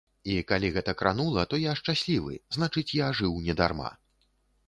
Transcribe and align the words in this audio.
І, 0.33 0.35
калі 0.51 0.69
гэта 0.77 0.93
кранула, 1.01 1.43
то 1.51 1.59
я 1.63 1.75
шчаслівы, 1.81 2.33
значыць 2.57 2.87
я 3.01 3.11
жыў 3.19 3.35
не 3.49 3.57
дарма. 3.59 3.93